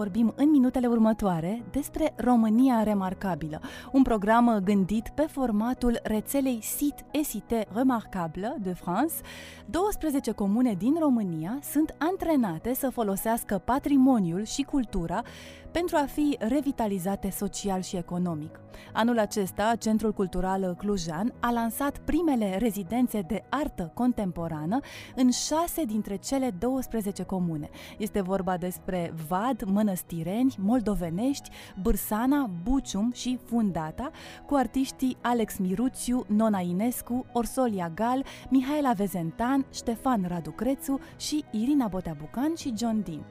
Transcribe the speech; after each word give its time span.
Vorbim 0.00 0.32
în 0.36 0.50
minutele 0.50 0.86
următoare 0.86 1.62
despre 1.70 2.12
România 2.16 2.82
Remarcabilă, 2.82 3.60
un 3.92 4.02
program 4.02 4.60
gândit 4.64 5.08
pe 5.14 5.22
formatul 5.22 5.98
rețelei 6.02 6.58
Sit 6.62 7.04
et 7.10 7.26
Cité 7.26 7.66
Remarquable 7.74 8.56
de 8.60 8.72
France. 8.72 9.14
12 9.66 10.30
comune 10.30 10.74
din 10.74 10.96
România 11.00 11.58
sunt 11.62 11.94
antrenate 11.98 12.74
să 12.74 12.90
folosească 12.90 13.62
patrimoniul 13.64 14.44
și 14.44 14.62
cultura 14.62 15.22
pentru 15.70 15.96
a 15.96 16.04
fi 16.04 16.36
revitalizate 16.38 17.30
social 17.30 17.80
și 17.80 17.96
economic. 17.96 18.60
Anul 18.92 19.18
acesta, 19.18 19.74
Centrul 19.78 20.12
Cultural 20.12 20.74
Clujan 20.78 21.32
a 21.40 21.50
lansat 21.50 21.98
primele 21.98 22.56
rezidențe 22.58 23.20
de 23.20 23.44
artă 23.48 23.90
contemporană 23.94 24.78
în 25.16 25.30
șase 25.30 25.84
dintre 25.84 26.16
cele 26.16 26.50
12 26.58 27.22
comune. 27.22 27.70
Este 27.98 28.20
vorba 28.20 28.56
despre 28.56 29.14
Vad, 29.28 29.62
Mănăstireni, 29.90 30.54
Moldovenești, 30.58 31.50
Bârsana, 31.82 32.50
Bucium 32.62 33.12
și 33.12 33.38
Fundata, 33.44 34.10
cu 34.46 34.54
artiștii 34.54 35.16
Alex 35.20 35.56
Miruțiu, 35.56 36.24
Nona 36.26 36.60
Inescu, 36.60 37.26
Orsolia 37.32 37.92
Gal, 37.94 38.24
Mihaela 38.48 38.92
Vezentan, 38.92 39.66
Ștefan 39.72 40.24
Raducrețu 40.28 41.00
și 41.16 41.44
Irina 41.50 41.86
Boteabucan 41.86 42.54
și 42.56 42.72
John 42.78 43.02
Dean. 43.04 43.24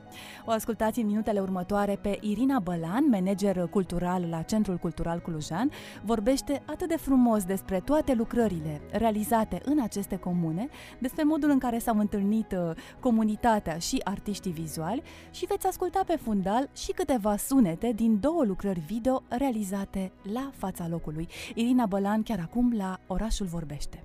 O 0.46 0.52
ascultați 0.52 1.00
în 1.00 1.06
minutele 1.06 1.40
următoare 1.40 1.96
pe 2.02 2.18
Irina 2.22 2.60
Bălan, 2.60 3.10
manager 3.10 3.68
cultural 3.68 4.26
la 4.30 4.42
Centrul 4.42 4.78
Cultural 4.78 5.20
Clujan, 5.20 5.72
vorbește 6.06 6.62
atât 6.66 6.88
de 6.88 6.98
frumos 6.98 7.44
despre 7.44 7.80
toate 7.80 8.14
lucrările 8.14 8.82
realizate 8.92 9.62
în 9.66 9.82
aceste 9.82 10.16
comune, 10.16 10.68
despre 10.98 11.24
modul 11.24 11.50
în 11.50 11.60
care 11.60 11.78
s-au 11.78 12.00
întâlnit 12.00 12.52
uh, 12.52 12.76
comunitatea 13.00 13.78
și 13.78 14.02
artiștii 14.04 14.52
vizuali 14.52 15.04
și 15.32 15.46
veți 15.46 15.68
asculta 15.68 16.04
pe 16.08 16.18
fundal 16.50 16.70
și 16.76 16.92
câteva 16.92 17.36
sunete 17.36 17.92
din 17.92 18.20
două 18.20 18.44
lucrări 18.44 18.80
video 18.80 19.24
realizate 19.30 20.12
la 20.34 20.50
fața 20.62 20.86
locului. 20.90 21.28
Irina 21.56 21.86
Bălan 21.86 22.24
chiar 22.24 22.40
acum 22.48 22.68
la 22.78 22.92
Orașul 23.08 23.46
Vorbește. 23.46 24.04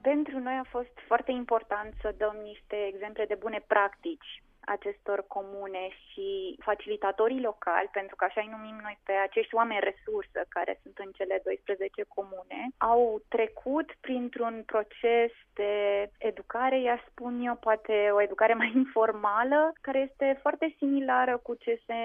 Pentru 0.00 0.38
noi 0.38 0.56
a 0.62 0.66
fost 0.68 0.94
foarte 1.06 1.32
important 1.32 1.90
să 2.00 2.14
dăm 2.16 2.36
niște 2.44 2.76
exemple 2.92 3.24
de 3.28 3.36
bune 3.44 3.64
practici 3.66 4.42
acestor 4.66 5.24
comune 5.26 5.88
și 6.06 6.56
facilitatorii 6.68 7.40
locali, 7.40 7.88
pentru 7.92 8.16
că 8.16 8.24
așa 8.24 8.40
îi 8.40 8.54
numim 8.56 8.78
noi 8.82 8.98
pe 9.04 9.12
acești 9.12 9.54
oameni 9.54 9.86
resursă 9.90 10.40
care 10.48 10.80
sunt 10.82 10.98
în 10.98 11.10
cele 11.18 11.40
12 11.44 12.02
comune, 12.14 12.60
au 12.78 13.22
trecut 13.28 13.88
printr-un 14.00 14.62
proces 14.66 15.32
de 15.54 15.72
educare, 16.18 16.78
i 16.80 17.02
spun 17.08 17.40
eu, 17.40 17.54
poate 17.54 18.08
o 18.12 18.22
educare 18.22 18.54
mai 18.54 18.72
informală, 18.74 19.72
care 19.80 19.98
este 20.10 20.38
foarte 20.42 20.74
similară 20.78 21.40
cu 21.42 21.54
ce 21.54 21.82
se 21.86 22.00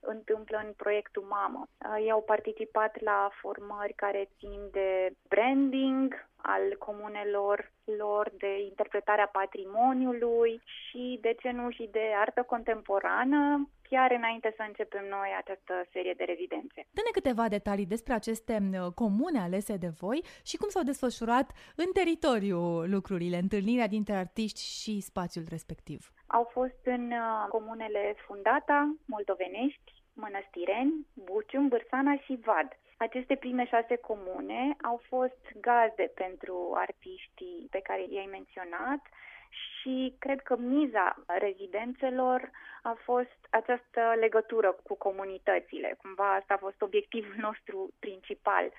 întâmplă 0.00 0.62
în 0.64 0.72
proiectul 0.76 1.24
Mamă. 1.28 1.68
Ei 1.98 2.10
au 2.10 2.22
participat 2.22 3.00
la 3.00 3.30
formări 3.40 3.92
care 3.92 4.28
țin 4.38 4.60
de 4.72 5.10
branding, 5.28 6.26
al 6.54 6.76
comunelor 6.78 7.72
lor, 7.84 8.32
de 8.38 8.60
interpretarea 8.70 9.28
patrimoniului 9.32 10.62
și, 10.64 11.18
de 11.20 11.34
ce 11.40 11.50
nu, 11.50 11.70
și 11.70 11.88
de 11.92 12.04
artă 12.24 12.42
contemporană, 12.42 13.68
chiar 13.88 14.10
înainte 14.10 14.54
să 14.56 14.64
începem 14.66 15.04
noi 15.08 15.28
această 15.38 15.74
serie 15.92 16.14
de 16.16 16.24
rezidențe. 16.24 16.86
Dă-ne 16.90 17.10
câteva 17.12 17.48
detalii 17.48 17.86
despre 17.86 18.12
aceste 18.12 18.54
comune 18.94 19.40
alese 19.40 19.76
de 19.76 19.90
voi 20.00 20.24
și 20.44 20.56
cum 20.56 20.68
s-au 20.68 20.82
desfășurat 20.82 21.50
în 21.76 21.92
teritoriu 21.92 22.60
lucrurile, 22.84 23.36
întâlnirea 23.36 23.86
dintre 23.86 24.14
artiști 24.14 24.60
și 24.60 25.00
spațiul 25.00 25.44
respectiv. 25.48 26.10
Au 26.26 26.44
fost 26.52 26.80
în 26.84 27.04
uh, 27.10 27.48
comunele 27.48 28.14
Fundata, 28.26 28.96
Moldovenești, 29.06 29.92
Mănăstireni, 30.12 31.06
Bucium, 31.14 31.68
Bârsana 31.68 32.16
și 32.24 32.38
Vad. 32.44 32.68
Aceste 32.96 33.36
prime 33.36 33.66
șase 33.66 33.96
comune 33.96 34.76
au 34.82 35.00
fost 35.08 35.52
gazde 35.60 36.12
pentru 36.14 36.72
artiștii 36.76 37.66
pe 37.70 37.80
care 37.80 38.04
i-ai 38.08 38.28
menționat 38.30 39.00
și 39.50 40.14
cred 40.18 40.40
că 40.40 40.56
miza 40.56 41.24
rezidențelor 41.26 42.50
a 42.82 42.96
fost 43.04 43.38
această 43.50 44.14
legătură 44.20 44.72
cu 44.82 44.96
comunitățile. 44.96 45.96
Cumva 46.02 46.34
asta 46.34 46.54
a 46.54 46.64
fost 46.66 46.82
obiectivul 46.82 47.34
nostru 47.38 47.90
principal 47.98 48.72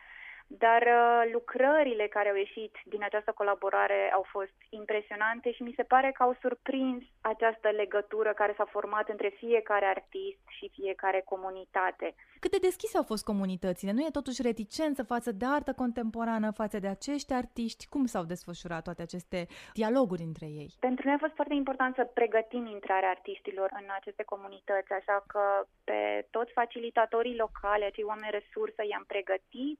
dar 0.47 0.81
uh, 0.81 1.31
lucrările 1.31 2.07
care 2.07 2.29
au 2.29 2.35
ieșit 2.35 2.73
din 2.85 3.03
această 3.03 3.31
colaborare 3.31 4.11
au 4.13 4.25
fost 4.29 4.57
impresionante 4.69 5.51
și 5.51 5.63
mi 5.63 5.73
se 5.75 5.83
pare 5.83 6.11
că 6.11 6.23
au 6.23 6.37
surprins 6.41 7.03
această 7.21 7.69
legătură 7.69 8.33
care 8.33 8.53
s-a 8.57 8.65
format 8.65 9.09
între 9.09 9.29
fiecare 9.37 9.85
artist 9.85 10.39
și 10.47 10.71
fiecare 10.73 11.21
comunitate. 11.25 12.15
Cât 12.39 12.51
de 12.51 12.57
deschise 12.61 12.97
au 12.97 13.03
fost 13.03 13.23
comunitățile? 13.23 13.91
Nu 13.91 14.01
e 14.01 14.19
totuși 14.19 14.41
reticență 14.41 15.03
față 15.03 15.31
de 15.31 15.45
artă 15.45 15.73
contemporană, 15.73 16.51
față 16.51 16.79
de 16.79 16.87
acești 16.87 17.33
artiști? 17.33 17.87
Cum 17.87 18.05
s-au 18.05 18.23
desfășurat 18.23 18.83
toate 18.83 19.01
aceste 19.01 19.47
dialoguri 19.73 20.21
între 20.21 20.45
ei? 20.45 20.69
Pentru 20.79 21.01
noi 21.05 21.15
a 21.15 21.23
fost 21.25 21.35
foarte 21.35 21.53
important 21.53 21.95
să 21.95 22.03
pregătim 22.03 22.65
intrarea 22.65 23.09
artiștilor 23.09 23.69
în 23.81 23.87
aceste 23.99 24.23
comunități, 24.23 24.91
așa 24.91 25.23
că 25.27 25.43
pe 25.83 26.27
toți 26.29 26.51
facilitatorii 26.51 27.35
locale, 27.35 27.85
acei 27.85 28.03
oameni 28.03 28.37
resursă, 28.39 28.81
i-am 28.85 29.03
pregătit 29.07 29.79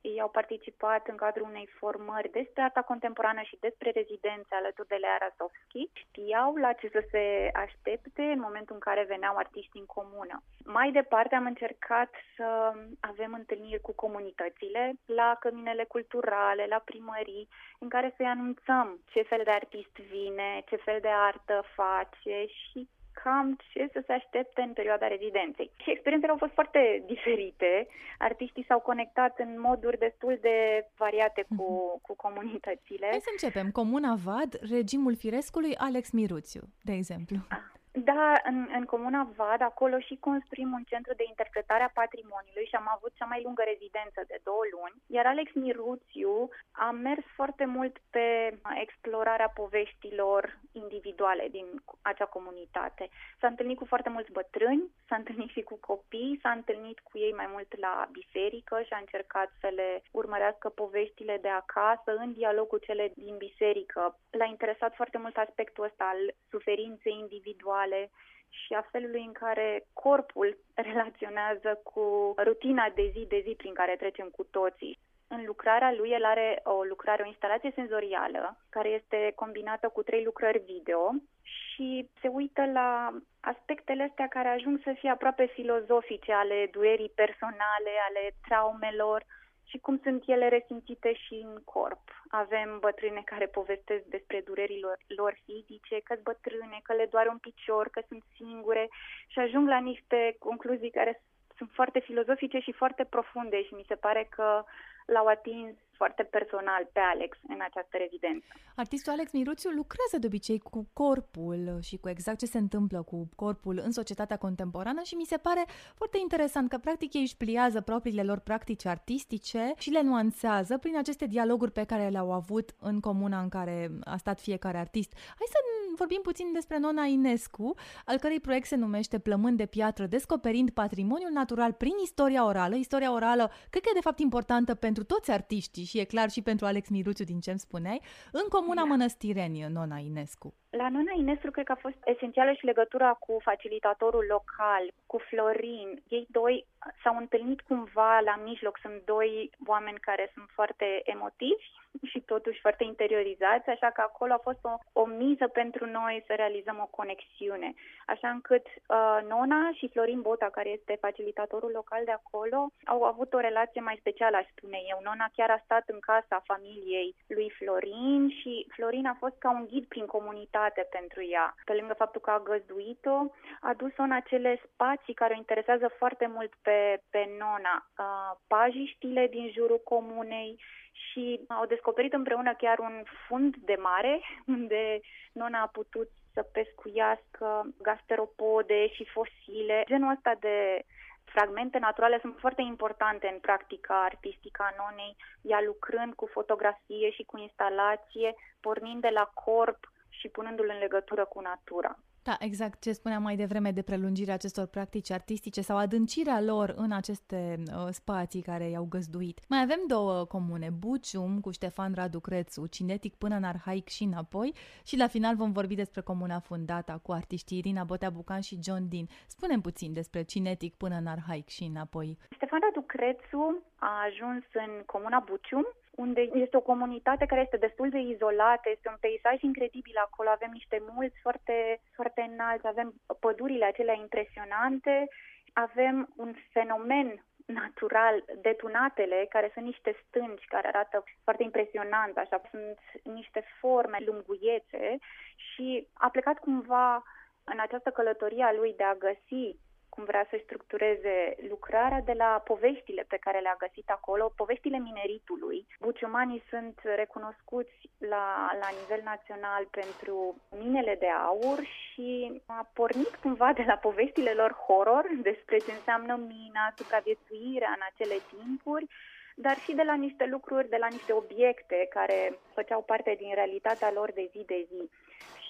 ei 0.00 0.20
au 0.20 0.28
participat 0.28 1.08
în 1.08 1.16
cadrul 1.16 1.46
unei 1.48 1.68
formări 1.78 2.30
despre 2.30 2.62
arta 2.62 2.82
contemporană 2.82 3.42
și 3.42 3.56
despre 3.60 3.90
rezidențe 3.90 4.54
alături 4.54 4.88
de 4.88 4.94
Lea 4.94 5.18
Razovski. 5.20 5.90
Știau 5.92 6.54
la 6.56 6.72
ce 6.72 6.88
să 6.88 7.02
se 7.10 7.50
aștepte 7.54 8.22
în 8.22 8.40
momentul 8.40 8.74
în 8.74 8.80
care 8.80 9.04
veneau 9.08 9.36
artiști 9.36 9.78
în 9.78 9.86
comună. 9.86 10.42
Mai 10.64 10.90
departe 10.92 11.34
am 11.34 11.46
încercat 11.46 12.10
să 12.36 12.72
avem 13.00 13.32
întâlniri 13.32 13.80
cu 13.80 13.92
comunitățile 13.94 14.92
la 15.04 15.36
căminele 15.40 15.84
culturale, 15.84 16.66
la 16.68 16.82
primării, 16.84 17.48
în 17.78 17.88
care 17.88 18.14
să-i 18.16 18.26
anunțăm 18.26 19.00
ce 19.12 19.22
fel 19.22 19.40
de 19.44 19.50
artist 19.50 19.94
vine, 19.96 20.62
ce 20.68 20.76
fel 20.76 20.98
de 21.00 21.12
artă 21.30 21.64
face 21.74 22.44
și 22.46 22.88
cam 23.22 23.56
ce 23.72 23.88
să 23.92 24.02
se 24.06 24.12
aștepte 24.12 24.60
în 24.60 24.72
perioada 24.72 25.06
rezidenței. 25.06 25.70
Și 25.82 25.90
experiențele 25.90 26.32
au 26.32 26.38
fost 26.38 26.52
foarte 26.52 27.02
diferite. 27.06 27.86
Artiștii 28.18 28.64
s-au 28.68 28.80
conectat 28.80 29.38
în 29.38 29.60
moduri 29.60 29.98
destul 29.98 30.38
de 30.40 30.86
variate 30.96 31.42
cu, 31.56 31.66
mhm. 31.92 32.00
cu 32.02 32.16
comunitățile. 32.16 33.06
Hai 33.10 33.28
să 33.30 33.36
începem. 33.36 33.70
Comuna 33.70 34.14
Vad, 34.24 34.50
regimul 34.70 35.16
firescului 35.16 35.74
Alex 35.76 36.10
Miruțiu, 36.10 36.62
de 36.82 36.92
exemplu. 36.92 37.36
Ah. 37.98 38.04
Da, 38.04 38.32
în, 38.44 38.68
în 38.78 38.84
Comuna 38.84 39.28
Vad, 39.36 39.60
acolo 39.60 39.98
și 39.98 40.16
construim 40.20 40.72
un 40.72 40.84
centru 40.86 41.12
de 41.16 41.24
interpretare 41.28 41.82
a 41.82 41.98
patrimoniului 42.02 42.66
și 42.68 42.74
am 42.74 42.88
avut 42.96 43.12
cea 43.14 43.24
mai 43.24 43.42
lungă 43.42 43.62
rezidență 43.66 44.20
de 44.26 44.38
două 44.44 44.62
luni, 44.74 45.02
iar 45.06 45.26
Alex 45.26 45.48
Miruțiu 45.54 46.48
a 46.72 46.90
mers 46.90 47.24
foarte 47.34 47.64
mult 47.64 47.96
pe 48.10 48.58
explorarea 48.84 49.52
poveștilor 49.60 50.58
individuale 50.72 51.48
din 51.50 51.66
acea 52.02 52.24
comunitate. 52.24 53.08
S-a 53.40 53.46
întâlnit 53.46 53.78
cu 53.78 53.84
foarte 53.84 54.08
mulți 54.08 54.32
bătrâni, 54.32 54.90
s-a 55.08 55.16
întâlnit 55.16 55.50
și 55.50 55.62
cu 55.62 55.76
copii, 55.80 56.38
s-a 56.42 56.50
întâlnit 56.50 56.98
cu 56.98 57.18
ei 57.18 57.32
mai 57.32 57.48
mult 57.50 57.78
la 57.78 58.08
biserică 58.12 58.82
și 58.86 58.92
a 58.92 58.98
încercat 58.98 59.50
să 59.60 59.68
le 59.74 60.02
urmărească 60.10 60.68
poveștile 60.68 61.38
de 61.42 61.48
acasă 61.48 62.10
în 62.16 62.32
dialog 62.32 62.66
cu 62.66 62.78
cele 62.78 63.12
din 63.16 63.36
biserică. 63.36 64.18
L-a 64.30 64.44
interesat 64.44 64.94
foarte 64.94 65.18
mult 65.18 65.36
aspectul 65.36 65.84
ăsta 65.84 66.04
al 66.04 66.34
suferinței 66.50 67.16
individuale 67.20 67.88
mentale 67.88 68.10
și 68.48 68.72
a 68.74 68.88
felului 68.90 69.24
în 69.26 69.32
care 69.32 69.86
corpul 69.92 70.58
relaționează 70.88 71.80
cu 71.82 72.34
rutina 72.44 72.92
de 72.94 73.10
zi 73.12 73.26
de 73.28 73.42
zi 73.46 73.54
prin 73.56 73.74
care 73.74 73.96
trecem 73.96 74.28
cu 74.36 74.44
toții. 74.44 74.98
În 75.28 75.44
lucrarea 75.46 75.92
lui, 75.92 76.10
el 76.10 76.24
are 76.24 76.60
o 76.64 76.82
lucrare, 76.82 77.22
o 77.22 77.26
instalație 77.26 77.72
senzorială, 77.74 78.56
care 78.70 78.88
este 78.88 79.32
combinată 79.34 79.88
cu 79.88 80.02
trei 80.02 80.24
lucrări 80.24 80.58
video 80.58 81.14
și 81.42 82.08
se 82.20 82.28
uită 82.28 82.64
la 82.64 83.10
aspectele 83.40 84.02
astea 84.02 84.28
care 84.28 84.48
ajung 84.48 84.80
să 84.82 84.94
fie 84.98 85.10
aproape 85.10 85.46
filozofice 85.46 86.32
ale 86.32 86.68
duerii 86.72 87.12
personale, 87.14 87.92
ale 88.08 88.34
traumelor, 88.48 89.24
și 89.70 89.78
cum 89.78 90.00
sunt 90.02 90.22
ele 90.26 90.48
resimțite 90.48 91.12
și 91.14 91.34
în 91.34 91.60
corp. 91.64 92.04
Avem 92.28 92.78
bătrâne 92.80 93.22
care 93.24 93.46
povestesc 93.46 94.04
despre 94.04 94.40
durerile 94.40 94.96
lor 95.06 95.38
fizice, 95.44 96.00
că 96.04 96.14
bătrâne, 96.22 96.80
că 96.82 96.92
le 96.94 97.06
doare 97.10 97.28
un 97.28 97.38
picior, 97.38 97.88
că 97.88 98.00
sunt 98.08 98.22
singure 98.36 98.88
și 99.26 99.38
ajung 99.38 99.68
la 99.68 99.78
niște 99.78 100.36
concluzii 100.38 100.90
care 100.90 101.22
sunt 101.56 101.70
foarte 101.72 101.98
filozofice 101.98 102.58
și 102.58 102.72
foarte 102.72 103.04
profunde 103.04 103.62
și 103.62 103.74
mi 103.74 103.88
se 103.88 103.94
pare 103.94 104.26
că 104.30 104.64
l-au 105.08 105.28
atins 105.28 105.74
foarte 106.00 106.22
personal 106.22 106.82
pe 106.92 107.00
Alex 107.12 107.32
în 107.48 107.60
această 107.68 107.96
rezidență. 108.04 108.46
Artistul 108.76 109.12
Alex 109.12 109.32
Miruțiu 109.32 109.70
lucrează 109.70 110.16
de 110.18 110.26
obicei 110.26 110.58
cu 110.58 110.80
corpul 110.92 111.78
și 111.88 111.96
cu 111.96 112.08
exact 112.08 112.38
ce 112.38 112.46
se 112.46 112.58
întâmplă 112.58 113.02
cu 113.02 113.28
corpul 113.36 113.80
în 113.84 113.92
societatea 113.92 114.36
contemporană 114.36 115.02
și 115.02 115.14
mi 115.14 115.30
se 115.32 115.36
pare 115.36 115.64
foarte 115.94 116.18
interesant 116.20 116.68
că 116.68 116.78
practic 116.78 117.14
ei 117.14 117.20
își 117.20 117.36
pliază 117.36 117.80
propriile 117.80 118.22
lor 118.22 118.38
practici 118.38 118.84
artistice 118.84 119.72
și 119.78 119.90
le 119.90 120.02
nuanțează 120.02 120.78
prin 120.78 120.96
aceste 120.96 121.26
dialoguri 121.26 121.72
pe 121.72 121.84
care 121.84 122.08
le-au 122.08 122.32
avut 122.32 122.74
în 122.80 123.00
comuna 123.00 123.40
în 123.40 123.48
care 123.48 123.90
a 124.04 124.16
stat 124.16 124.40
fiecare 124.40 124.78
artist. 124.78 125.12
Hai 125.14 125.46
să 125.48 125.58
vorbim 125.96 126.20
puțin 126.22 126.52
despre 126.52 126.78
nona 126.78 127.04
Inescu, 127.04 127.74
al 128.04 128.18
cărei 128.18 128.40
proiect 128.40 128.66
se 128.66 128.76
numește 128.76 129.18
Plămâni 129.18 129.56
de 129.56 129.66
piatră, 129.66 130.06
descoperind 130.06 130.70
patrimoniul 130.70 131.30
natural 131.32 131.72
prin 131.72 131.94
istoria 132.02 132.44
orală. 132.44 132.74
Istoria 132.74 133.12
orală, 133.12 133.50
cred 133.70 133.82
că 133.82 133.88
e 133.90 133.94
de 133.94 134.00
fapt 134.08 134.18
importantă 134.18 134.74
pentru 134.74 135.04
toți 135.04 135.30
artiștii 135.30 135.84
și 135.88 135.98
e 135.98 136.04
clar 136.04 136.30
și 136.30 136.42
pentru 136.42 136.66
Alex 136.66 136.88
Miruțiu 136.88 137.24
din 137.24 137.40
ce 137.40 137.50
îmi 137.50 137.58
spuneai, 137.58 138.00
în 138.32 138.44
comuna 138.48 138.82
da. 138.82 138.88
Mănăstireni, 138.88 139.66
nona 139.68 139.98
Inescu. 139.98 140.54
La 140.80 140.88
Nona 140.88 141.14
Inestru 141.16 141.50
cred 141.50 141.64
că 141.64 141.72
a 141.72 141.84
fost 141.86 142.00
esențială 142.04 142.52
și 142.52 142.64
legătura 142.64 143.10
cu 143.12 143.36
facilitatorul 143.42 144.24
local, 144.28 144.84
cu 145.06 145.18
Florin. 145.18 146.02
Ei 146.08 146.26
doi 146.30 146.66
s-au 147.02 147.16
întâlnit 147.16 147.60
cumva 147.60 148.20
la 148.24 148.40
mijloc. 148.44 148.78
Sunt 148.82 149.02
doi 149.04 149.50
oameni 149.66 150.06
care 150.08 150.30
sunt 150.34 150.48
foarte 150.52 151.00
emotivi 151.04 151.66
și 152.10 152.20
totuși 152.20 152.60
foarte 152.60 152.84
interiorizați, 152.84 153.68
așa 153.68 153.90
că 153.90 154.00
acolo 154.00 154.32
a 154.32 154.46
fost 154.48 154.58
o, 154.62 155.00
o 155.02 155.04
miză 155.04 155.46
pentru 155.48 155.86
noi 155.86 156.24
să 156.26 156.32
realizăm 156.36 156.78
o 156.80 156.92
conexiune. 156.98 157.74
Așa 158.06 158.28
încât 158.28 158.66
uh, 158.66 159.18
Nona 159.28 159.70
și 159.78 159.90
Florin 159.92 160.20
Bota, 160.20 160.48
care 160.52 160.68
este 160.68 160.96
facilitatorul 161.00 161.70
local 161.74 162.02
de 162.04 162.10
acolo, 162.10 162.58
au 162.84 163.02
avut 163.02 163.32
o 163.32 163.44
relație 163.48 163.80
mai 163.80 163.96
specială, 164.00 164.36
aș 164.36 164.46
spune 164.56 164.78
eu. 164.90 164.98
Nona 165.02 165.28
chiar 165.36 165.50
a 165.50 165.62
stat 165.64 165.84
în 165.86 166.00
casa 166.00 166.42
familiei 166.44 167.14
lui 167.26 167.50
Florin 167.58 168.28
și 168.40 168.66
Florin 168.74 169.06
a 169.06 169.16
fost 169.18 169.36
ca 169.38 169.50
un 169.50 169.66
ghid 169.70 169.84
prin 169.84 170.06
comunitate 170.06 170.67
prioritate 170.68 170.96
pentru 170.98 171.22
ea. 171.22 171.54
Pe 171.64 171.72
lângă 171.72 171.94
faptul 171.94 172.20
că 172.20 172.30
a 172.30 172.46
găzduit-o, 172.50 173.18
a 173.60 173.74
dus-o 173.76 174.02
în 174.02 174.12
acele 174.12 174.60
spații 174.64 175.14
care 175.14 175.32
o 175.34 175.36
interesează 175.36 175.88
foarte 175.98 176.26
mult 176.34 176.52
pe, 176.62 177.00
pe 177.10 177.28
Nona. 177.38 177.76
Uh, 177.98 178.38
pajiștile 178.46 179.26
din 179.26 179.50
jurul 179.50 179.80
comunei 179.84 180.60
și 180.92 181.40
au 181.48 181.66
descoperit 181.66 182.12
împreună 182.12 182.54
chiar 182.54 182.78
un 182.78 183.02
fund 183.26 183.56
de 183.56 183.76
mare 183.80 184.20
unde 184.56 185.00
Nona 185.32 185.60
a 185.62 185.66
putut 185.78 186.08
să 186.32 186.42
pescuiască 186.42 187.74
gasteropode 187.82 188.88
și 188.88 189.04
fosile. 189.04 189.84
Genul 189.86 190.10
ăsta 190.10 190.34
de 190.40 190.84
fragmente 191.24 191.78
naturale 191.78 192.18
sunt 192.20 192.36
foarte 192.38 192.62
importante 192.62 193.28
în 193.32 193.38
practica 193.38 194.02
artistică 194.02 194.62
a 194.62 194.74
nonei, 194.78 195.16
ea 195.42 195.60
lucrând 195.66 196.14
cu 196.14 196.26
fotografie 196.26 197.10
și 197.10 197.22
cu 197.22 197.38
instalație, 197.38 198.34
pornind 198.60 199.00
de 199.00 199.08
la 199.08 199.30
corp, 199.34 199.80
și 200.18 200.28
punându-l 200.28 200.70
în 200.74 200.78
legătură 200.78 201.24
cu 201.24 201.40
natura. 201.40 201.98
Da, 202.22 202.36
exact 202.38 202.80
ce 202.80 202.92
spuneam 202.92 203.22
mai 203.22 203.36
devreme 203.36 203.70
de 203.70 203.82
prelungirea 203.82 204.34
acestor 204.34 204.66
practici 204.66 205.10
artistice 205.10 205.60
sau 205.60 205.76
adâncirea 205.76 206.40
lor 206.40 206.74
în 206.76 206.92
aceste 206.92 207.62
uh, 207.66 207.86
spații 207.90 208.42
care 208.42 208.68
i-au 208.68 208.86
găzduit. 208.88 209.38
Mai 209.48 209.60
avem 209.62 209.80
două 209.86 210.24
comune, 210.24 210.68
Bucium 210.70 211.40
cu 211.40 211.50
Ștefan 211.50 211.92
Radu 211.94 212.20
Crețu, 212.20 212.66
cinetic 212.66 213.14
până 213.14 213.34
în 213.36 213.44
arhaic 213.44 213.88
și 213.88 214.02
înapoi 214.02 214.54
și 214.84 214.96
la 214.96 215.06
final 215.06 215.36
vom 215.36 215.52
vorbi 215.52 215.74
despre 215.74 216.00
comuna 216.00 216.38
fundată 216.38 217.00
cu 217.02 217.12
artiștii 217.12 217.58
Irina 217.58 217.84
Botea 217.84 218.10
Bucan 218.10 218.40
și 218.40 218.58
John 218.62 218.88
Dean. 218.88 219.06
Spunem 219.26 219.60
puțin 219.60 219.92
despre 219.92 220.22
cinetic 220.22 220.74
până 220.74 220.96
în 220.96 221.06
arhaic 221.06 221.48
și 221.48 221.64
înapoi. 221.64 222.18
Ștefan 222.34 222.60
Radu 222.62 222.80
Crețu 222.86 223.62
a 223.76 223.90
ajuns 224.06 224.44
în 224.52 224.82
comuna 224.86 225.18
Bucium, 225.26 225.66
unde 226.04 226.20
este 226.44 226.56
o 226.56 226.68
comunitate 226.72 227.26
care 227.26 227.40
este 227.40 227.56
destul 227.56 227.88
de 227.88 227.98
izolată, 227.98 228.66
este 228.70 228.88
un 228.88 228.96
peisaj 229.00 229.42
incredibil 229.42 229.96
acolo, 229.96 230.28
avem 230.28 230.50
niște 230.52 230.82
mulți 230.92 231.18
foarte, 231.22 231.80
foarte 231.94 232.30
înalți, 232.32 232.66
avem 232.66 232.94
pădurile 233.20 233.64
acelea 233.64 233.94
impresionante, 233.94 235.08
avem 235.52 236.08
un 236.16 236.34
fenomen 236.52 237.24
natural, 237.46 238.24
detunatele, 238.40 239.26
care 239.28 239.50
sunt 239.52 239.64
niște 239.64 239.96
stânci 240.06 240.44
care 240.44 240.66
arată 240.66 241.04
foarte 241.24 241.42
impresionant, 241.42 242.16
așa, 242.16 242.40
sunt 242.50 242.78
niște 243.02 243.44
forme 243.60 243.98
lunguiețe 244.06 244.98
și 245.36 245.86
a 245.92 246.08
plecat 246.08 246.38
cumva 246.38 247.02
în 247.44 247.58
această 247.60 247.90
călătorie 247.90 248.44
a 248.44 248.52
lui 248.52 248.74
de 248.76 248.84
a 248.84 248.94
găsi 248.94 249.56
cum 249.98 250.06
vrea 250.06 250.26
să 250.30 250.36
structureze 250.44 251.16
lucrarea 251.48 252.02
de 252.10 252.14
la 252.22 252.42
poveștile 252.50 253.04
pe 253.08 253.22
care 253.24 253.38
le-a 253.38 253.62
găsit 253.64 253.88
acolo, 253.90 254.32
poveștile 254.36 254.78
mineritului. 254.78 255.66
Buciumanii 255.80 256.42
sunt 256.50 256.76
recunoscuți 257.02 257.76
la, 257.98 258.26
la 258.62 258.68
nivel 258.78 259.02
național 259.04 259.62
pentru 259.78 260.16
minele 260.62 260.94
de 261.04 261.10
aur 261.28 261.58
și 261.78 262.08
a 262.46 262.70
pornit 262.72 263.12
cumva 263.22 263.52
de 263.52 263.64
la 263.66 263.76
poveștile 263.86 264.32
lor 264.40 264.52
horror 264.66 265.04
despre 265.28 265.56
ce 265.64 265.72
înseamnă 265.72 266.14
mina, 266.16 266.64
supraviețuirea 266.76 267.72
în 267.76 267.82
acele 267.90 268.18
timpuri, 268.32 268.86
dar 269.34 269.56
și 269.64 269.72
de 269.80 269.82
la 269.82 269.94
niște 269.94 270.24
lucruri, 270.34 270.68
de 270.68 270.80
la 270.84 270.88
niște 270.96 271.12
obiecte 271.12 271.86
care 271.90 272.38
făceau 272.54 272.82
parte 272.82 273.14
din 273.18 273.34
realitatea 273.34 273.90
lor 273.92 274.12
de 274.12 274.28
zi 274.32 274.42
de 274.52 274.66
zi 274.70 274.90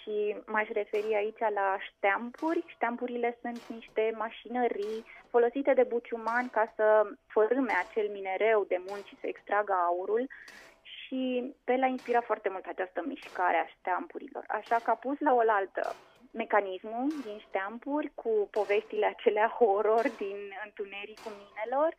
și 0.08 0.36
m-aș 0.46 0.68
referi 0.68 1.14
aici 1.14 1.38
la 1.38 1.76
șteampuri. 1.80 2.64
Șteampurile 2.66 3.38
sunt 3.40 3.66
niște 3.66 4.14
mașinării 4.16 5.04
folosite 5.30 5.72
de 5.74 5.82
buciumani 5.82 6.48
ca 6.48 6.72
să 6.76 7.10
fărâme 7.26 7.72
acel 7.88 8.08
minereu 8.12 8.64
de 8.68 8.80
munci 8.88 9.06
și 9.06 9.18
să 9.20 9.26
extragă 9.26 9.72
aurul 9.72 10.26
și 10.82 11.54
pe 11.64 11.76
l-a 11.76 11.86
inspirat 11.86 12.24
foarte 12.24 12.48
mult 12.48 12.66
această 12.66 13.02
mișcare 13.06 13.56
a 13.56 13.66
șteampurilor. 13.66 14.44
Așa 14.48 14.76
că 14.84 14.90
a 14.90 14.94
pus 14.94 15.18
la 15.18 15.34
oaltă 15.34 15.94
mecanismul 16.32 17.06
din 17.24 17.38
șteampuri 17.38 18.12
cu 18.14 18.48
poveștile 18.50 19.06
acelea 19.06 19.48
horror 19.58 20.04
din 20.18 20.38
întunericul 20.64 21.32
minelor 21.42 21.94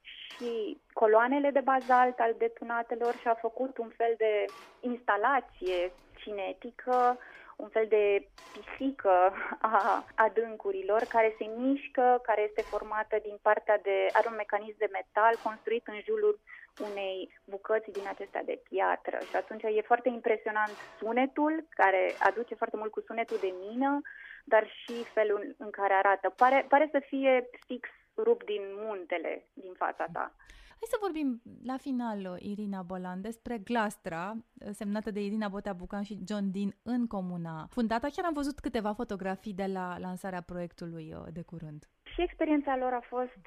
și 0.00 0.80
coloanele 0.92 1.50
de 1.50 1.60
bazalt 1.60 2.18
al 2.18 2.34
detunatelor 2.38 3.14
și 3.20 3.28
a 3.28 3.34
făcut 3.34 3.78
un 3.78 3.90
fel 3.96 4.14
de 4.16 4.44
instalație 4.80 5.92
cinetică 6.14 7.18
un 7.56 7.68
fel 7.68 7.86
de 7.88 8.28
pisică 8.52 9.32
a 9.60 10.04
adâncurilor 10.14 11.02
care 11.08 11.34
se 11.38 11.44
mișcă, 11.56 12.20
care 12.22 12.42
este 12.42 12.62
formată 12.62 13.16
din 13.22 13.38
partea 13.42 13.78
de, 13.82 14.06
are 14.12 14.28
un 14.28 14.34
mecanism 14.34 14.78
de 14.78 14.88
metal 14.92 15.34
construit 15.42 15.86
în 15.86 16.00
jurul 16.04 16.40
unei 16.90 17.40
bucăți 17.44 17.90
din 17.90 18.06
acestea 18.08 18.42
de 18.42 18.60
piatră 18.68 19.18
și 19.28 19.36
atunci 19.36 19.62
e 19.62 19.90
foarte 19.90 20.08
impresionant 20.08 20.74
sunetul, 20.98 21.64
care 21.70 22.14
aduce 22.18 22.54
foarte 22.54 22.76
mult 22.76 22.90
cu 22.90 23.00
sunetul 23.00 23.38
de 23.40 23.54
mină, 23.68 24.00
dar 24.44 24.66
și 24.66 25.04
felul 25.04 25.54
în 25.58 25.70
care 25.70 25.92
arată. 25.92 26.28
Pare, 26.36 26.66
pare 26.68 26.88
să 26.90 27.02
fie 27.06 27.48
fix 27.66 27.88
rup 28.16 28.44
din 28.44 28.62
muntele 28.62 29.44
din 29.52 29.72
fața 29.72 30.06
ta. 30.12 30.32
Hai 30.82 30.96
să 30.98 31.06
vorbim 31.06 31.42
la 31.64 31.76
final, 31.76 32.36
Irina 32.38 32.82
Bolan, 32.82 33.20
despre 33.20 33.58
glastra 33.58 34.36
semnată 34.70 35.10
de 35.10 35.20
Irina 35.20 35.48
Botea 35.48 35.72
Bucan 35.72 36.02
și 36.02 36.22
John 36.28 36.50
Dean 36.52 36.70
în 36.82 37.06
comuna 37.06 37.66
fundată. 37.70 38.06
Chiar 38.08 38.24
am 38.24 38.32
văzut 38.32 38.58
câteva 38.60 38.92
fotografii 38.92 39.54
de 39.54 39.66
la 39.66 39.98
lansarea 39.98 40.40
proiectului 40.40 41.14
uh, 41.14 41.22
de 41.32 41.42
curând. 41.42 41.88
Și 42.02 42.22
experiența 42.22 42.76
lor 42.76 42.92
a 42.92 43.04
fost 43.08 43.38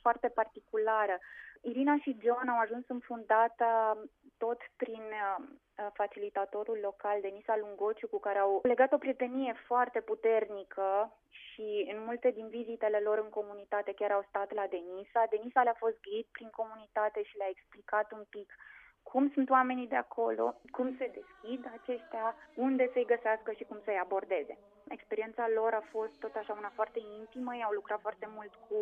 foarte 0.00 0.28
particulară. 0.28 1.18
Irina 1.62 1.96
și 2.02 2.16
John 2.22 2.48
au 2.48 2.58
ajuns 2.58 2.84
în 2.88 2.98
fundata 2.98 3.98
tot 4.38 4.60
prin 4.76 5.04
uh, 5.12 5.44
facilitatorul 5.92 6.78
local, 6.82 7.20
Denisa 7.20 7.56
Lungociu, 7.56 8.08
cu 8.08 8.20
care 8.20 8.38
au 8.38 8.60
legat 8.62 8.92
o 8.92 8.98
prietenie 8.98 9.54
foarte 9.66 10.00
puternică 10.00 11.16
și 11.30 11.90
în 11.92 12.04
multe 12.04 12.30
din 12.30 12.48
vizitele 12.48 12.98
lor 12.98 13.18
în 13.18 13.28
comunitate 13.28 13.92
chiar 13.94 14.10
au 14.10 14.24
stat 14.28 14.52
la 14.52 14.66
Denisa. 14.66 15.26
Denisa 15.30 15.62
le-a 15.62 15.82
fost 15.84 16.00
ghid 16.00 16.26
prin 16.32 16.50
comunitate 16.50 17.22
și 17.22 17.36
le-a 17.36 17.48
explicat 17.54 18.12
un 18.12 18.24
pic 18.30 18.54
cum 19.02 19.30
sunt 19.34 19.50
oamenii 19.50 19.86
de 19.86 19.96
acolo, 19.96 20.54
cum 20.70 20.96
se 20.98 21.12
deschid 21.18 21.70
aceștia, 21.78 22.36
unde 22.54 22.90
să-i 22.92 23.10
găsească 23.14 23.52
și 23.52 23.64
cum 23.64 23.80
să-i 23.84 24.02
abordeze. 24.02 24.58
Experiența 24.88 25.48
lor 25.48 25.72
a 25.72 25.84
fost 25.90 26.14
tot 26.18 26.34
așa 26.34 26.52
una 26.52 26.72
foarte 26.74 27.00
intimă, 27.18 27.54
ei 27.54 27.62
au 27.62 27.72
lucrat 27.72 28.00
foarte 28.00 28.28
mult 28.36 28.52
cu 28.68 28.78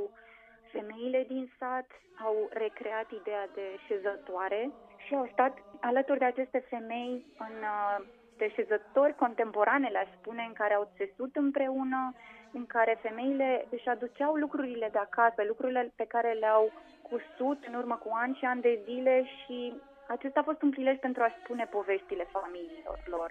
femeile 0.73 1.25
din 1.29 1.53
sat, 1.59 1.87
au 2.19 2.49
recreat 2.51 3.11
ideea 3.11 3.47
de 3.55 3.67
șezătoare 3.87 4.71
și 5.07 5.15
au 5.15 5.29
stat 5.33 5.59
alături 5.81 6.19
de 6.19 6.25
aceste 6.25 6.59
femei 6.69 7.27
în 7.39 7.55
uh, 7.61 8.05
de 8.37 8.49
șezători 8.49 9.15
contemporane, 9.15 9.89
le 9.89 10.07
spune, 10.17 10.43
în 10.47 10.53
care 10.53 10.75
au 10.75 10.91
țesut 10.97 11.37
împreună, 11.37 12.15
în 12.53 12.67
care 12.67 12.99
femeile 13.03 13.67
își 13.71 13.89
aduceau 13.89 14.35
lucrurile 14.35 14.89
de 14.93 14.99
acasă, 14.99 15.41
lucrurile 15.47 15.93
pe 15.97 16.05
care 16.15 16.33
le-au 16.33 16.73
cusut 17.03 17.65
în 17.69 17.75
urmă 17.75 17.97
cu 17.97 18.11
ani 18.13 18.37
și 18.39 18.45
ani 18.45 18.61
de 18.61 18.81
zile 18.85 19.25
și 19.25 19.75
acesta 20.09 20.41
a 20.41 20.49
fost 20.51 20.63
un 20.63 20.71
prilej 20.71 20.99
pentru 20.99 21.23
a 21.23 21.35
spune 21.43 21.65
poveștile 21.65 22.27
familiilor 22.37 22.99
lor. 23.05 23.31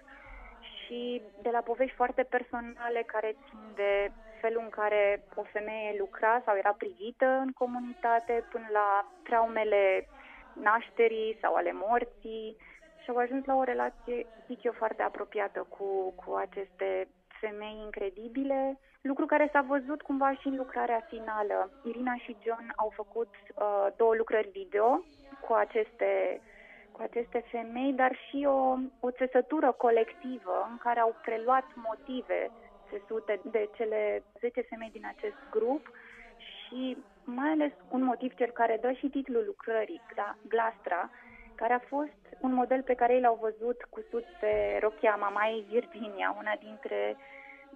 Și 0.60 1.22
de 1.42 1.50
la 1.50 1.60
povești 1.60 1.96
foarte 1.96 2.22
personale 2.22 3.02
care 3.06 3.36
țin 3.44 3.64
de 3.74 4.10
felul 4.40 4.62
în 4.62 4.68
care 4.68 5.22
o 5.34 5.42
femeie 5.42 5.94
lucra 5.98 6.42
sau 6.44 6.56
era 6.56 6.72
privită 6.78 7.26
în 7.26 7.50
comunitate, 7.52 8.44
până 8.50 8.66
la 8.72 8.88
traumele 9.22 10.08
nașterii 10.54 11.38
sau 11.40 11.54
ale 11.54 11.72
morții. 11.72 12.56
Și 13.02 13.10
au 13.10 13.16
ajuns 13.16 13.44
la 13.44 13.54
o 13.56 13.62
relație, 13.62 14.26
zic 14.46 14.62
eu, 14.62 14.72
foarte 14.72 15.02
apropiată 15.02 15.66
cu, 15.68 16.12
cu 16.24 16.34
aceste 16.34 17.08
femei 17.40 17.80
incredibile, 17.84 18.78
lucru 19.00 19.26
care 19.26 19.48
s-a 19.52 19.60
văzut 19.60 20.02
cumva 20.02 20.32
și 20.32 20.46
în 20.46 20.56
lucrarea 20.56 21.06
finală. 21.08 21.70
Irina 21.84 22.14
și 22.16 22.36
John 22.44 22.72
au 22.76 22.92
făcut 22.94 23.28
uh, 23.34 23.86
două 23.96 24.14
lucrări 24.14 24.48
video 24.48 25.04
cu 25.44 25.52
aceste, 25.52 26.40
cu 26.92 27.00
aceste 27.02 27.44
femei, 27.50 27.92
dar 27.92 28.12
și 28.28 28.46
o, 28.48 28.76
o 29.00 29.10
țesătură 29.10 29.72
colectivă 29.72 30.68
în 30.70 30.76
care 30.76 31.00
au 31.00 31.16
preluat 31.22 31.64
motive 31.74 32.50
țesute 32.90 33.40
de 33.50 33.68
cele 33.76 34.22
10 34.40 34.60
femei 34.60 34.90
din 34.92 35.06
acest 35.16 35.38
grup. 35.50 35.90
Și 36.36 36.96
mai 37.24 37.50
ales 37.50 37.72
un 37.88 38.02
motiv 38.02 38.34
cel 38.34 38.50
care 38.50 38.78
dă 38.80 38.92
și 38.92 39.08
titlul 39.08 39.44
lucrării, 39.46 40.00
Glastra, 40.48 41.10
care 41.54 41.72
a 41.72 41.78
fost 41.78 42.22
un 42.40 42.52
model 42.54 42.82
pe 42.82 42.94
care 42.94 43.14
ei 43.14 43.20
l-au 43.20 43.38
văzut 43.40 43.86
cusut 43.90 44.24
pe 44.40 44.78
rochia 44.80 45.16
mamai 45.16 45.64
Virginia, 45.68 46.36
una 46.38 46.54
dintre 46.60 47.16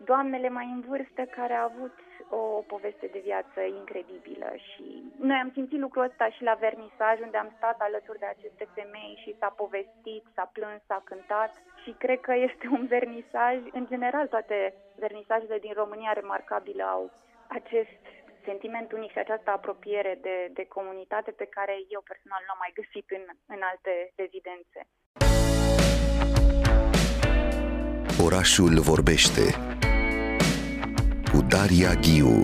doamnele 0.04 0.48
mai 0.48 0.64
în 0.74 0.80
vârstă 0.80 1.22
care 1.22 1.52
a 1.52 1.62
avut 1.62 1.98
o 2.30 2.62
poveste 2.72 3.06
de 3.06 3.20
viață 3.24 3.60
incredibilă. 3.60 4.50
Și 4.68 5.12
noi 5.18 5.38
am 5.42 5.50
simțit 5.52 5.78
lucrul 5.78 6.02
ăsta 6.02 6.28
și 6.28 6.42
la 6.42 6.54
vernisaj 6.54 7.20
unde 7.20 7.36
am 7.36 7.52
stat 7.56 7.80
alături 7.80 8.18
de 8.18 8.26
aceste 8.26 8.68
femei 8.74 9.20
și 9.22 9.36
s-a 9.38 9.48
povestit, 9.56 10.24
s-a 10.34 10.50
plâns, 10.52 10.80
s-a 10.86 11.02
cântat. 11.04 11.52
Și 11.82 11.90
cred 11.90 12.20
că 12.20 12.34
este 12.34 12.66
un 12.70 12.86
vernisaj, 12.86 13.56
în 13.72 13.86
general 13.86 14.26
toate 14.26 14.74
vernisajele 14.94 15.58
din 15.58 15.72
România 15.74 16.12
remarcabile 16.12 16.82
au 16.82 17.10
acest 17.48 18.02
sentiment 18.48 18.88
unic 18.98 19.10
și 19.12 19.18
această 19.24 19.50
apropiere 19.50 20.12
de, 20.26 20.36
de 20.58 20.64
comunitate 20.76 21.30
pe 21.30 21.46
care 21.56 21.74
eu 21.94 22.02
personal 22.10 22.40
nu 22.44 22.52
am 22.54 22.60
mai 22.64 22.72
găsit 22.80 23.06
în, 23.18 23.24
în 23.54 23.60
alte 23.70 23.92
rezidențe. 24.22 24.80
Orașul 28.26 28.74
vorbește 28.92 29.44
cu 31.30 31.38
Daria 31.52 31.92
Ghiu 32.04 32.34